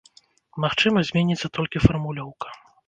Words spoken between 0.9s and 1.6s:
зменіцца